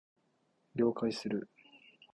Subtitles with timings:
[0.73, 1.47] 了解する